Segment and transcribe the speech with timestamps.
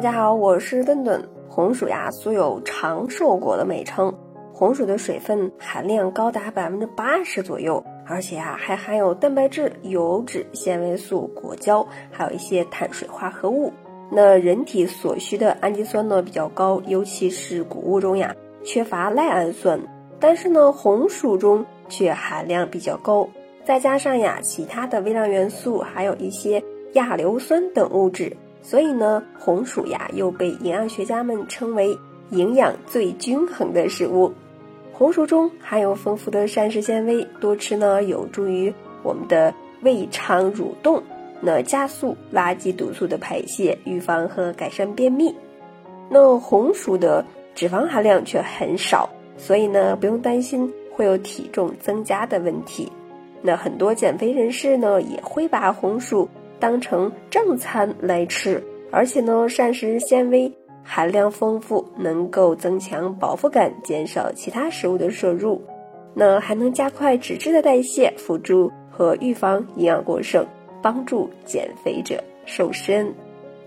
[0.00, 1.22] 大家好，我是顿顿。
[1.46, 4.10] 红薯呀，素有长寿果的美称。
[4.50, 13.70] 红薯的水分含量高达百分之八十左右，而且啊，还含有蛋白质、油脂、纤维素、果胶，还有一些碳水化合物。
[14.10, 19.78] 那人体所需的氨基酸呢比较高，尤其是谷物中呀缺乏赖氨酸，
[20.18, 23.28] 但是呢，红薯中却含量比较高。
[23.66, 28.34] 再加上呀，其他的微量元素，还有一些亚硫酸等物质。
[28.62, 31.96] 所以呢，红薯呀又被营养学家们称为
[32.30, 34.32] 营养最均衡的食物。
[34.92, 39.52] 红薯中含有丰富的膳食纤维，多吃呢有助于我们的
[39.82, 41.02] 胃肠蠕动，
[41.40, 45.34] 那加速垃圾毒素的排泄，预防和改善便秘。
[46.10, 47.24] 那红薯的
[47.54, 49.08] 脂肪含量却很少，
[49.38, 52.92] 所以呢不用担心会有体重增加的问题。
[53.40, 56.28] 那很多减肥人士呢也会把红薯。
[56.60, 60.52] 当成正餐来吃，而且呢，膳食纤维
[60.84, 65.60] 含量丰富，能够增强饱腹感，减少其他食物的摄入，
[66.14, 70.46] 那还能加快脂质的代谢，辅助和预防营养过剩，
[70.82, 73.12] 帮助减肥者瘦身。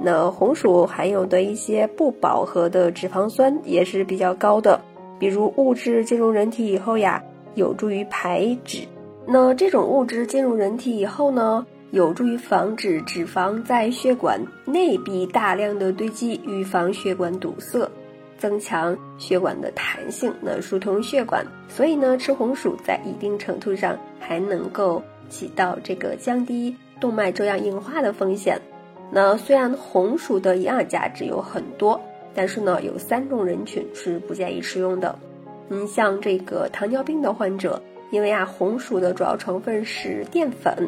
[0.00, 4.80] 那红薯含有的一些不饱和的脂肪酸也是比较高的，
[5.18, 7.22] 比如物质进入人体以后呀，
[7.54, 8.82] 有助于排脂。
[9.26, 11.66] 那这种物质进入人体以后呢？
[11.90, 17.90] 有助于防止脂肪在血管内壁大量的堆积，预防血管堵塞，
[18.36, 21.46] 增强血管的弹性，那疏通血管。
[21.66, 28.60] 所以呢，吃红薯在一定程度上还能够起到这个降低动脉粥样硬化的风险。
[29.10, 31.98] 那虽然红薯的营养价值有很多，
[32.34, 35.18] 但是呢，有三种人群是不建议食用的。
[35.68, 40.86] 你像这个糖尿病的患者，因为啊，红薯的主要成分是淀粉。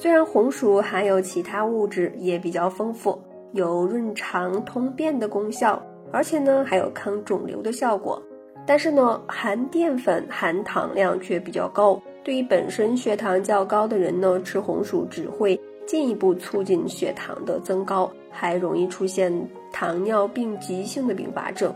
[0.00, 3.20] 虽然红薯含有其他物质也比较丰富，
[3.52, 5.82] 有润肠通便的功效，
[6.12, 8.22] 而且呢还有抗肿瘤的效果，
[8.64, 12.00] 但是呢含淀粉含糖量却比较高。
[12.22, 19.32] 对于本身血糖较高的人呢，吃红薯只会进一步促进血糖的增高，还容易出现
[19.72, 21.74] 糖尿病急性的并发症。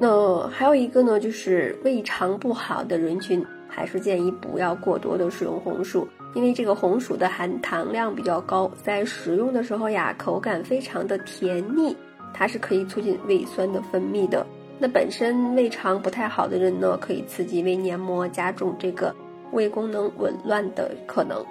[0.00, 3.40] 那还有一个呢，就是胃肠不好的人群，
[3.74, 6.06] 还是建议不要过多的食用红薯。
[6.34, 11.96] 因为这个红薯的含糖量比较高，在食用的时候呀，口感非常的甜腻，
[12.32, 14.46] 它是可以促进胃酸的分泌的。
[14.78, 19.14] 那本身胃肠不太好的人呢，可以刺激胃黏膜，加重这个
[19.52, 21.44] 胃功能紊乱的可能。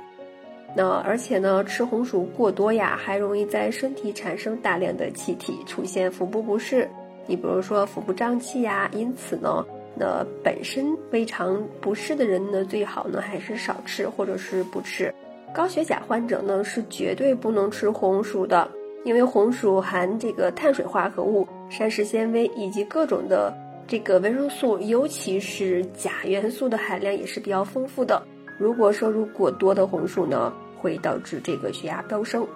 [0.75, 6.89] 那而且呢，吃红薯过多呀，还容易在身体产生大量的气体，出现腹部不适。
[7.27, 9.63] 你比如说腹部胀气呀，因此呢。
[10.01, 15.13] 的本身胃肠不适的人呢，最好呢还是少吃或者是不吃。
[15.53, 18.67] 高血钾患者呢是绝对不能吃红薯的，
[19.03, 23.53] 因为红薯含这个碳水化合物、膳食纤维以及各种的
[23.87, 28.19] 这个维生素，尤其是钾元素的含量也是比较丰富的。
[28.57, 32.47] 如果摄入过多的红薯呢，会导致这个血压飙升，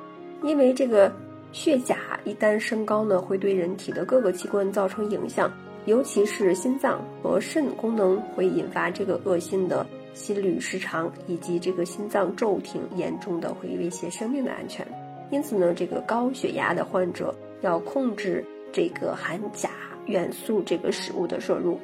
[0.42, 1.12] 因为这个
[1.52, 5.52] 血钾一旦升高呢，会对人体的各个器官造成影响。
[5.86, 14.86] 尤其是心脏和肾功能会引发这个恶性的心律失常，以及这个心脏骤停，严重的会威胁生命的安全。
[15.30, 19.70] 因此呢，这个高血压的患者要控制这个含钾
[20.06, 21.80] 元素这个食物的摄入。